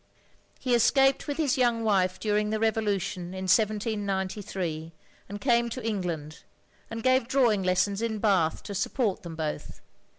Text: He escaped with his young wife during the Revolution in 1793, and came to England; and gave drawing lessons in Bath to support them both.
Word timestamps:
He 0.59 0.73
escaped 0.73 1.27
with 1.27 1.37
his 1.37 1.59
young 1.59 1.83
wife 1.83 2.19
during 2.19 2.49
the 2.49 2.59
Revolution 2.59 3.35
in 3.35 3.43
1793, 3.45 4.93
and 5.29 5.39
came 5.39 5.69
to 5.69 5.87
England; 5.87 6.39
and 6.89 7.03
gave 7.03 7.27
drawing 7.27 7.61
lessons 7.61 8.01
in 8.01 8.17
Bath 8.17 8.63
to 8.63 8.73
support 8.73 9.21
them 9.21 9.35
both. 9.35 9.79